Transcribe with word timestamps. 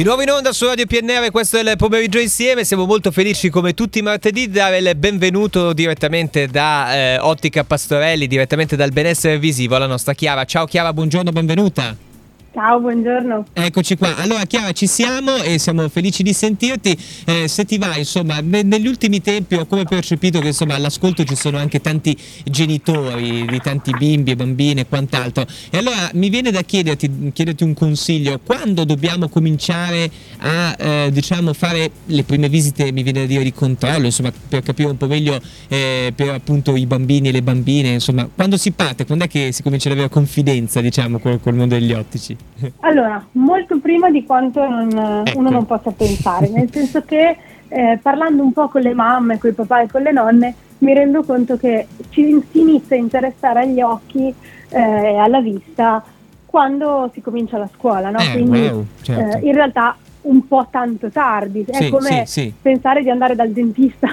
Di 0.00 0.06
nuovo 0.06 0.22
in 0.22 0.30
onda 0.30 0.54
su 0.54 0.64
Radio 0.64 0.86
PNR, 0.86 1.30
questo 1.30 1.58
è 1.58 1.60
il 1.60 1.74
pomeriggio 1.76 2.18
insieme, 2.18 2.64
siamo 2.64 2.86
molto 2.86 3.10
felici 3.10 3.50
come 3.50 3.74
tutti 3.74 3.98
i 3.98 4.02
martedì 4.02 4.46
di 4.46 4.52
dare 4.52 4.78
il 4.78 4.96
benvenuto 4.96 5.74
direttamente 5.74 6.46
da 6.46 6.94
eh, 6.94 7.18
Ottica 7.18 7.64
Pastorelli, 7.64 8.26
direttamente 8.26 8.76
dal 8.76 8.92
benessere 8.92 9.38
visivo 9.38 9.76
alla 9.76 9.84
nostra 9.86 10.14
Chiara. 10.14 10.46
Ciao 10.46 10.64
Chiara, 10.64 10.94
buongiorno, 10.94 11.32
benvenuta. 11.32 12.09
Ciao, 12.52 12.80
buongiorno. 12.80 13.46
Eccoci 13.52 13.96
qua. 13.96 14.16
Allora, 14.16 14.44
Chiara, 14.44 14.72
ci 14.72 14.88
siamo 14.88 15.36
e 15.36 15.60
siamo 15.60 15.88
felici 15.88 16.24
di 16.24 16.32
sentirti. 16.32 16.98
Eh, 17.24 17.46
se 17.46 17.64
ti 17.64 17.78
va, 17.78 17.96
insomma, 17.96 18.40
ne- 18.40 18.64
negli 18.64 18.88
ultimi 18.88 19.20
tempi 19.20 19.54
ho 19.54 19.66
come 19.66 19.84
percepito 19.84 20.40
che 20.40 20.48
insomma 20.48 20.74
all'ascolto 20.74 21.22
ci 21.22 21.36
sono 21.36 21.58
anche 21.58 21.80
tanti 21.80 22.16
genitori 22.44 23.46
di 23.46 23.60
tanti 23.60 23.92
bimbi 23.96 24.32
e 24.32 24.36
bambine 24.36 24.80
e 24.80 24.86
quant'altro. 24.88 25.46
E 25.70 25.78
allora 25.78 26.10
mi 26.14 26.28
viene 26.28 26.50
da 26.50 26.62
chiederti, 26.62 27.30
chiederti 27.32 27.62
un 27.62 27.72
consiglio: 27.72 28.40
quando 28.44 28.82
dobbiamo 28.82 29.28
cominciare 29.28 30.10
a 30.38 30.74
eh, 30.76 31.10
diciamo 31.12 31.52
fare 31.52 31.88
le 32.06 32.24
prime 32.24 32.48
visite, 32.48 32.90
mi 32.90 33.04
viene 33.04 33.20
da 33.20 33.26
dire 33.26 33.44
di 33.44 33.52
controllo, 33.52 34.06
insomma, 34.06 34.32
per 34.48 34.64
capire 34.64 34.88
un 34.88 34.96
po' 34.96 35.06
meglio 35.06 35.40
eh, 35.68 36.12
per 36.16 36.30
appunto 36.30 36.74
i 36.74 36.86
bambini 36.86 37.28
e 37.28 37.32
le 37.32 37.42
bambine, 37.42 37.90
insomma, 37.90 38.28
quando 38.34 38.56
si 38.56 38.72
parte, 38.72 39.06
quando 39.06 39.26
è 39.26 39.28
che 39.28 39.52
si 39.52 39.62
comincia 39.62 39.88
ad 39.88 39.94
avere 39.94 40.10
confidenza, 40.10 40.80
diciamo, 40.80 41.20
col, 41.20 41.38
col 41.40 41.54
mondo 41.54 41.76
degli 41.76 41.92
ottici? 41.92 42.39
Allora, 42.80 43.24
molto 43.32 43.78
prima 43.78 44.10
di 44.10 44.24
quanto 44.24 44.66
non- 44.68 45.24
Ecco. 45.26 45.38
uno 45.38 45.50
non 45.50 45.66
possa 45.66 45.90
pensare, 45.90 46.48
nel 46.48 46.70
senso 46.72 47.02
che 47.02 47.36
eh, 47.68 47.98
parlando 48.02 48.42
un 48.42 48.52
po' 48.52 48.68
con 48.68 48.80
le 48.80 48.94
mamme, 48.94 49.38
con 49.38 49.50
i 49.50 49.54
papà 49.54 49.82
e 49.82 49.88
con 49.88 50.02
le 50.02 50.12
nonne, 50.12 50.54
mi 50.78 50.94
rendo 50.94 51.22
conto 51.22 51.56
che 51.56 51.86
ci, 52.10 52.42
si 52.50 52.60
inizia 52.60 52.96
a 52.96 52.98
interessare 52.98 53.60
agli 53.60 53.80
occhi 53.80 54.34
eh, 54.70 54.78
e 54.80 55.16
alla 55.16 55.40
vista 55.40 56.02
quando 56.46 57.10
si 57.12 57.20
comincia 57.20 57.58
la 57.58 57.68
scuola, 57.74 58.10
no? 58.10 58.20
Eh, 58.20 58.30
Quindi 58.30 58.66
wow, 58.66 58.84
certo. 59.02 59.36
eh, 59.36 59.46
in 59.46 59.54
realtà 59.54 59.96
un 60.22 60.46
po' 60.48 60.66
tanto 60.70 61.10
tardi, 61.10 61.64
è 61.66 61.74
Sì, 61.84 61.88
come 61.90 62.26
sì, 62.26 62.40
sì. 62.42 62.54
pensare 62.60 63.02
di 63.02 63.10
andare 63.10 63.34
dal 63.34 63.50
dentista 63.50 64.08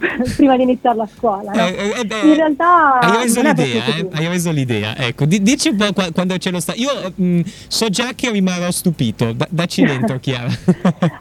prima 0.36 0.56
di 0.56 0.62
iniziare 0.62 0.96
la 0.96 1.08
scuola, 1.14 1.52
no? 1.52 1.66
Eh, 1.66 1.92
eh, 2.00 2.04
beh, 2.04 2.20
In 2.20 2.34
realtà 2.34 2.98
hai 3.00 3.22
reso 3.22 3.42
non 3.42 3.50
è 3.52 3.54
l'idea, 3.62 3.84
eh? 3.96 4.08
hai 4.12 4.26
reso 4.28 4.50
l'idea. 4.50 4.96
Ecco, 4.96 5.24
di- 5.26 5.42
dici 5.42 5.68
un 5.68 5.76
po' 5.76 5.92
qua- 5.92 6.10
quando 6.12 6.36
c'è 6.38 6.50
lo 6.50 6.60
sta. 6.60 6.72
Io 6.74 6.90
mh, 7.14 7.40
so 7.68 7.88
già 7.88 8.10
che 8.14 8.30
rimarrò 8.30 8.70
stupito. 8.70 9.32
Da- 9.32 9.46
dacci 9.50 9.84
dentro, 9.84 10.18
Chiara. 10.20 10.48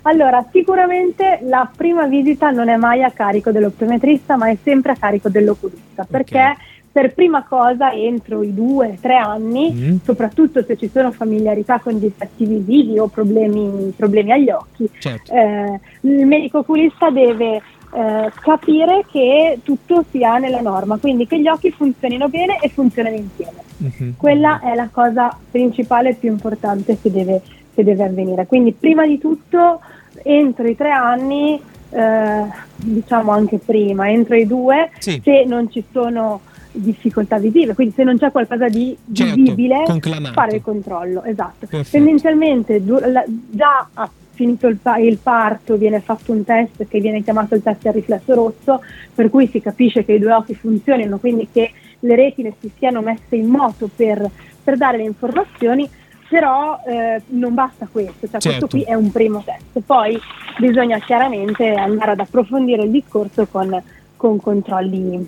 Allora, 0.03 0.45
sicuramente 0.52 1.39
la 1.44 1.69
prima 1.75 2.05
visita 2.07 2.50
non 2.52 2.69
è 2.69 2.75
mai 2.77 3.03
a 3.03 3.11
carico 3.11 3.52
dell'optometrista, 3.52 4.38
ma 4.38 4.50
è 4.50 4.57
sempre 4.63 4.94
a 4.94 4.95
carico 4.95 5.30
dell'oculista, 5.30 6.05
perché 6.09 6.55
per 6.91 7.13
prima 7.13 7.44
cosa 7.47 7.91
entro 7.94 8.41
i 8.41 8.53
due, 8.53 8.97
tre 9.00 9.16
anni, 9.16 9.72
Mm. 9.72 9.95
soprattutto 10.03 10.63
se 10.66 10.75
ci 10.75 10.89
sono 10.91 11.11
familiarità 11.11 11.80
con 11.80 12.00
difetti 12.00 12.45
visivi 12.45 12.97
o 12.97 13.07
problemi, 13.07 13.94
problemi 13.95 14.31
agli 14.31 14.50
occhi, 14.50 14.89
certo. 15.00 15.31
eh, 15.31 15.80
il 16.02 16.25
medico 16.25 16.59
oculista 16.59 17.11
deve 17.11 17.61
eh, 17.92 18.32
capire 18.42 19.06
che 19.12 19.59
tutto 19.64 20.04
sia 20.12 20.38
nella 20.38 20.62
norma, 20.62 20.98
quindi 20.98 21.26
che 21.28 21.40
gli 21.40 21.48
occhi 21.48 21.72
funzionino 21.72 22.28
bene 22.30 22.59
e 22.62 22.70
funzionino 22.70 23.16
insieme. 23.16 23.62
Mhm. 23.78 24.14
Quella 24.18 24.59
è 24.62 24.76
la 24.76 24.90
cosa 24.92 25.36
principale 25.50 26.09
e 26.09 26.14
più 26.16 26.30
importante 26.30 26.98
che 27.02 27.09
deve, 27.12 27.42
che 27.73 27.84
deve 27.84 28.04
avvenire. 28.04 28.46
Quindi 28.46 28.73
prima 28.73 29.06
di 29.08 29.18
tutto, 29.18 29.80
entro 30.23 30.68
i 30.68 30.76
tre 30.76 30.92
anni, 30.92 31.59
eh, 31.92 32.42
diciamo 32.76 33.31
anche 33.31 33.58
prima, 33.58 34.09
entro 34.09 34.36
i 34.36 34.46
due, 34.46 34.92
Sì. 35.00 35.20
se 35.24 35.44
non 35.46 35.72
ci 35.72 35.84
sono 35.92 36.42
difficoltà 36.72 37.40
visive, 37.40 37.74
quindi 37.74 37.96
se 37.96 38.03
non 38.03 38.18
c'è 38.20 38.31
qualcosa 38.31 38.70
di 38.70 38.96
Certo, 39.12 39.36
visibile, 39.36 39.84
conclamato. 39.86 40.34
fare 40.34 40.58
il 40.58 40.62
controllo, 40.62 41.24
esatto. 41.24 41.66
Perfetto. 41.66 41.90
Tendenzialmente 41.98 42.84
du- 42.86 43.00
la- 43.00 43.26
già 43.28 43.88
a 43.94 44.08
finito 44.40 44.68
il, 44.68 44.78
pa- 44.78 44.98
il 45.00 45.18
parto 45.18 45.76
viene 45.76 46.00
fatto 46.00 46.32
un 46.32 46.45
test 46.45 46.88
che 46.88 47.02
viene 47.02 47.22
chiamato 47.22 47.56
il 47.56 47.62
test 47.62 47.86
al 47.88 47.94
riflesso 47.94 48.34
rosso, 48.34 48.81
per 49.14 49.30
cui 49.30 49.48
si 49.48 49.59
capisce 49.59 50.06
che 50.06 50.14
i 50.14 50.20
due 50.20 50.31
occhi 50.31 50.56
funzionino, 50.56 51.18
quindi 51.18 51.50
che 51.52 51.72
le 52.00 52.16
retine 52.16 52.53
si 52.62 52.72
siano 52.78 53.02
messe 53.02 53.36
in 53.36 53.47
moto 53.47 53.90
per, 53.94 54.25
per 54.63 54.78
dare 54.78 54.96
le 54.96 55.03
informazioni, 55.03 55.90
però 56.30 56.80
eh, 56.88 57.22
non 57.28 57.53
basta 57.53 57.86
questo, 57.91 58.30
cioè 58.30 58.40
Certo. 58.40 58.47
questo 58.47 58.68
qui 58.68 58.84
è 58.84 58.94
un 58.94 59.12
primo 59.12 59.44
test. 59.44 59.86
Poi 59.86 60.18
bisogna 60.58 61.00
chiaramente 61.00 61.74
andare 61.74 62.12
ad 62.12 62.19
approfondire 62.22 62.84
il 62.84 62.92
discorso 62.92 63.46
con, 63.46 63.81
con 64.16 64.40
controlli, 64.40 65.28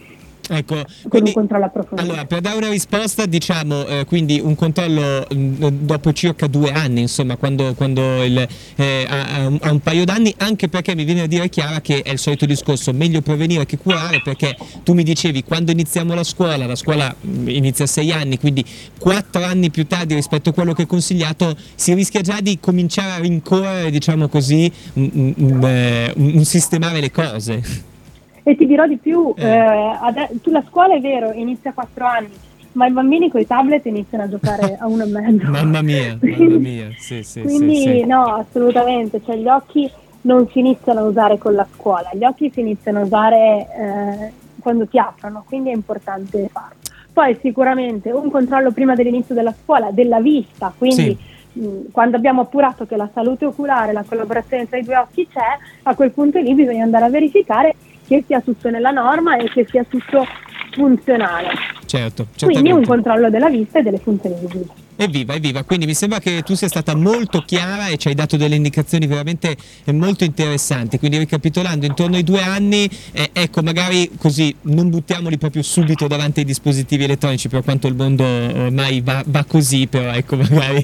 Ecco, 0.53 0.83
quindi 1.07 1.29
un 1.29 1.35
controllo 1.35 1.65
approfondito. 1.65 2.01
allora 2.01 2.25
per 2.25 2.41
dare 2.41 2.57
una 2.57 2.69
risposta, 2.69 3.25
diciamo, 3.25 3.85
eh, 3.87 4.05
quindi 4.05 4.41
un 4.43 4.53
controllo 4.55 5.25
mh, 5.29 5.67
dopo 5.85 6.11
circa 6.11 6.47
due 6.47 6.71
anni, 6.71 7.01
insomma, 7.01 7.37
quando, 7.37 7.73
quando 7.73 8.21
il, 8.21 8.45
eh, 8.75 9.05
ha, 9.09 9.45
ha 9.61 9.71
un, 9.71 9.79
paio 9.79 10.03
d'anni, 10.03 10.33
anche 10.39 10.67
perché 10.67 10.93
mi 10.93 11.05
viene 11.05 11.21
a 11.21 11.27
dire 11.27 11.47
Chiara 11.47 11.79
che 11.79 12.01
è 12.01 12.11
il 12.11 12.19
solito 12.19 12.45
discorso, 12.45 12.91
meglio 12.91 13.21
prevenire 13.21 13.65
che 13.65 13.77
curare, 13.77 14.21
perché 14.21 14.57
tu 14.83 14.93
mi 14.93 15.03
dicevi 15.03 15.43
quando 15.45 15.71
iniziamo 15.71 16.13
la 16.13 16.23
scuola, 16.25 16.65
la 16.65 16.75
scuola 16.75 17.15
mh, 17.19 17.47
inizia 17.47 17.85
a 17.85 17.87
sei 17.87 18.11
anni, 18.11 18.37
quindi 18.37 18.65
quattro 18.99 19.43
anni 19.45 19.69
più 19.71 19.87
tardi 19.87 20.15
rispetto 20.15 20.49
a 20.49 20.53
quello 20.53 20.73
che 20.73 20.83
è 20.83 20.85
consigliato, 20.85 21.55
si 21.75 21.93
rischia 21.93 22.19
già 22.19 22.41
di 22.41 22.59
cominciare 22.59 23.11
a 23.11 23.17
rincorrere, 23.19 23.89
diciamo 23.89 24.27
così, 24.27 24.69
un, 24.95 25.09
un- 25.13 25.33
un, 25.37 25.63
eh, 25.63 26.11
un- 26.17 26.31
un 26.35 26.43
sistemare 26.43 26.99
le 26.99 27.09
cose. 27.11 27.89
E 28.43 28.55
ti 28.55 28.65
dirò 28.65 28.87
di 28.87 28.97
più, 28.97 29.33
Eh. 29.37 29.45
eh, 29.45 29.97
ade- 30.01 30.29
tu 30.41 30.49
la 30.51 30.63
scuola 30.67 30.95
è 30.95 30.99
vero, 30.99 31.31
inizia 31.31 31.69
a 31.69 31.73
4 31.73 32.05
anni, 32.05 32.31
ma 32.73 32.87
i 32.87 32.91
bambini 32.91 33.29
con 33.29 33.39
i 33.39 33.45
tablet 33.45 33.85
iniziano 33.85 34.23
a 34.23 34.29
giocare 34.29 34.77
a 34.79 34.87
uno 34.87 35.03
e 35.03 35.07
mezzo. 35.07 35.49
Mamma 35.51 35.81
mia, 35.81 36.17
mamma 36.19 36.57
mia, 36.57 36.87
sì, 36.97 37.21
sì, 37.23 37.41
Quindi 37.41 37.75
sì, 37.75 37.83
sì. 37.99 38.05
no, 38.05 38.23
assolutamente, 38.35 39.21
cioè 39.23 39.35
gli 39.35 39.47
occhi 39.47 39.89
non 40.21 40.47
si 40.49 40.59
iniziano 40.59 41.01
a 41.01 41.03
usare 41.03 41.37
con 41.37 41.53
la 41.53 41.67
scuola, 41.73 42.09
gli 42.13 42.23
occhi 42.23 42.49
si 42.51 42.59
iniziano 42.61 42.99
a 42.99 43.03
usare 43.03 43.67
eh, 43.77 44.31
quando 44.59 44.87
si 44.89 44.97
aprono, 44.97 45.43
quindi 45.47 45.69
è 45.69 45.73
importante 45.73 46.47
farlo. 46.51 46.75
Poi 47.13 47.37
sicuramente 47.41 48.09
un 48.11 48.31
controllo 48.31 48.71
prima 48.71 48.95
dell'inizio 48.95 49.35
della 49.35 49.53
scuola, 49.53 49.91
della 49.91 50.19
vista, 50.21 50.73
quindi 50.75 51.15
mh, 51.53 51.91
quando 51.91 52.15
abbiamo 52.17 52.41
appurato 52.41 52.85
che 52.85 52.95
la 52.95 53.09
salute 53.13 53.45
oculare, 53.45 53.91
la 53.91 54.05
collaborazione 54.07 54.67
tra 54.69 54.77
i 54.77 54.83
due 54.83 54.95
occhi 54.95 55.27
c'è, 55.27 55.57
a 55.83 55.93
quel 55.93 56.11
punto 56.11 56.39
lì 56.39 56.53
bisogna 56.53 56.83
andare 56.83 57.05
a 57.05 57.09
verificare 57.09 57.75
che 58.11 58.25
sia 58.27 58.41
tutto 58.41 58.69
nella 58.69 58.91
norma 58.91 59.37
e 59.37 59.49
che 59.49 59.65
sia 59.69 59.85
tutto 59.85 60.25
funzionale. 60.71 61.51
Certo, 61.85 62.27
Quindi 62.37 62.71
un 62.71 62.83
controllo 62.83 63.29
della 63.29 63.49
vista 63.49 63.79
e 63.79 63.83
delle 63.83 63.99
funzioni 63.99 64.35
visive. 64.37 64.80
Evviva, 65.01 65.33
evviva. 65.33 65.63
Quindi 65.63 65.87
mi 65.87 65.95
sembra 65.95 66.19
che 66.19 66.43
tu 66.43 66.53
sia 66.53 66.67
stata 66.67 66.93
molto 66.95 67.41
chiara 67.41 67.87
e 67.87 67.97
ci 67.97 68.09
hai 68.09 68.13
dato 68.13 68.37
delle 68.37 68.53
indicazioni 68.53 69.07
veramente 69.07 69.57
eh, 69.83 69.91
molto 69.91 70.23
interessanti. 70.25 70.99
Quindi 70.99 71.17
ricapitolando, 71.17 71.87
intorno 71.87 72.17
ai 72.17 72.23
due 72.23 72.43
anni, 72.43 72.87
eh, 73.11 73.31
ecco, 73.33 73.63
magari 73.63 74.11
così 74.15 74.53
non 74.65 74.91
buttiamoli 74.91 75.39
proprio 75.39 75.63
subito 75.63 76.05
davanti 76.05 76.41
ai 76.41 76.45
dispositivi 76.45 77.05
elettronici, 77.05 77.47
per 77.47 77.63
quanto 77.63 77.87
il 77.87 77.95
mondo 77.95 78.23
ormai 78.23 79.01
va, 79.01 79.23
va 79.25 79.43
così, 79.43 79.87
però 79.87 80.11
ecco, 80.11 80.35
magari 80.37 80.83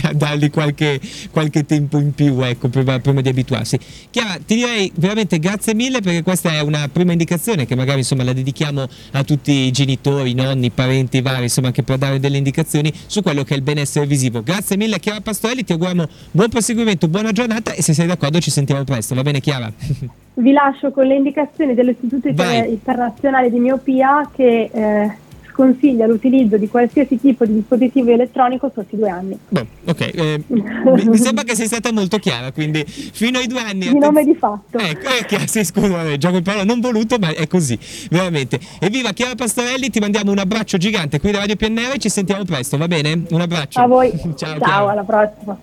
da- 0.00 0.12
dargli 0.14 0.48
qualche, 0.48 1.00
qualche 1.32 1.66
tempo 1.66 1.98
in 1.98 2.14
più, 2.14 2.40
ecco, 2.42 2.68
prima, 2.68 3.00
prima 3.00 3.20
di 3.20 3.30
abituarsi. 3.30 3.80
Chiara, 4.10 4.38
ti 4.46 4.54
direi 4.54 4.92
veramente 4.94 5.40
grazie 5.40 5.74
mille 5.74 6.00
perché 6.00 6.22
questa 6.22 6.52
è 6.52 6.60
una 6.60 6.88
prima 6.88 7.10
indicazione 7.10 7.66
che 7.66 7.74
magari 7.74 7.98
insomma 7.98 8.22
la 8.22 8.32
dedichiamo 8.32 8.88
a 9.10 9.24
tutti 9.24 9.50
i 9.50 9.72
genitori, 9.72 10.34
nonni, 10.34 10.70
parenti 10.70 11.20
vari, 11.20 11.42
insomma 11.42 11.66
anche 11.66 11.82
per 11.82 11.98
dare 11.98 12.20
delle 12.20 12.36
indicazioni 12.36 12.92
su 13.06 13.22
quello 13.22 13.38
che 13.44 13.54
è 13.54 13.56
il 13.56 13.62
benessere 13.62 14.06
visivo. 14.06 14.42
Grazie 14.42 14.76
mille 14.76 14.98
Chiara 14.98 15.20
Pastorelli, 15.20 15.64
ti 15.64 15.72
auguriamo 15.72 16.08
buon 16.30 16.48
proseguimento, 16.48 17.08
buona 17.08 17.32
giornata 17.32 17.72
e 17.72 17.82
se 17.82 17.94
sei 17.94 18.06
d'accordo 18.06 18.40
ci 18.40 18.50
sentiamo 18.50 18.84
presto, 18.84 19.14
va 19.14 19.22
bene 19.22 19.40
Chiara? 19.40 19.72
Vi 20.34 20.52
lascio 20.52 20.90
con 20.90 21.06
le 21.06 21.16
indicazioni 21.16 21.74
dell'Istituto 21.74 22.32
Vai. 22.32 22.70
Internazionale 22.70 23.50
di 23.50 23.58
Miopia 23.58 24.30
che 24.34 24.70
eh, 24.72 25.16
sconsiglia 25.60 26.06
l'utilizzo 26.06 26.56
di 26.56 26.68
qualsiasi 26.68 27.20
tipo 27.20 27.44
di 27.44 27.54
dispositivo 27.54 28.10
elettronico 28.10 28.70
sotto 28.74 28.94
i 28.94 28.98
due 28.98 29.10
anni. 29.10 29.38
Boh, 29.48 29.66
ok, 29.84 30.00
eh, 30.00 30.42
mi, 30.46 31.16
sembra 31.18 31.44
che 31.44 31.54
sei 31.54 31.66
stata 31.66 31.92
molto 31.92 32.18
chiara, 32.18 32.50
quindi 32.50 32.82
fino 32.86 33.38
ai 33.38 33.46
due 33.46 33.60
anni... 33.60 33.88
Di 33.88 33.98
nome 33.98 34.24
di 34.24 34.34
fatto. 34.34 34.78
Ecco, 34.78 35.08
è 35.08 35.24
chiaro, 35.26 35.46
sì, 35.46 35.64
scusa, 35.64 35.88
vabbè, 35.88 36.16
gioco 36.16 36.38
in 36.38 36.42
parola 36.42 36.64
non 36.64 36.80
voluto, 36.80 37.18
ma 37.18 37.28
è 37.28 37.46
così, 37.46 37.78
veramente. 38.10 38.58
Evviva 38.80 39.12
Chiara 39.12 39.34
Pastorelli, 39.34 39.90
ti 39.90 40.00
mandiamo 40.00 40.30
un 40.30 40.38
abbraccio 40.38 40.78
gigante 40.78 41.20
qui 41.20 41.30
da 41.30 41.40
Radio 41.40 41.56
PNR 41.56 41.94
e 41.94 41.98
ci 41.98 42.08
sentiamo 42.08 42.44
presto, 42.44 42.78
va 42.78 42.88
bene? 42.88 43.24
Un 43.28 43.40
abbraccio. 43.40 43.80
A 43.80 43.86
voi. 43.86 44.10
Ciao, 44.36 44.58
Ciao 44.58 44.88
alla 44.88 45.04
prossima. 45.04 45.58